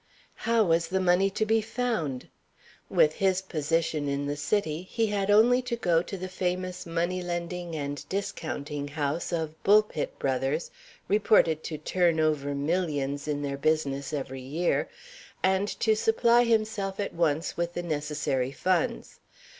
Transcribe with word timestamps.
How 0.49 0.63
was 0.63 0.87
the 0.87 0.99
money 0.99 1.29
to 1.29 1.45
be 1.45 1.61
found? 1.61 2.27
With 2.89 3.13
his 3.13 3.39
position 3.39 4.07
in 4.09 4.25
the 4.25 4.35
City, 4.35 4.81
he 4.81 5.05
had 5.05 5.29
only 5.29 5.61
to 5.61 5.75
go 5.75 6.01
to 6.01 6.17
the 6.17 6.27
famous 6.27 6.87
money 6.87 7.21
lending 7.21 7.75
and 7.75 8.03
discounting 8.09 8.87
house 8.87 9.31
of 9.31 9.61
Bulpit 9.63 10.17
Brothers 10.17 10.71
reported 11.07 11.61
to 11.65 11.77
"turn 11.77 12.19
over" 12.19 12.55
millions 12.55 13.27
in 13.27 13.43
their 13.43 13.57
business 13.57 14.11
every 14.11 14.41
year 14.41 14.89
and 15.43 15.67
to 15.81 15.93
supply 15.95 16.45
himself 16.45 16.99
at 16.99 17.13
once 17.13 17.55
with 17.55 17.75
the 17.75 17.83
necessary 17.83 18.51
funds. 18.51 19.19